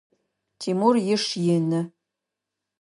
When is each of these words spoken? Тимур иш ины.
Тимур 0.59 0.95
иш 1.13 1.23
ины. 1.55 1.81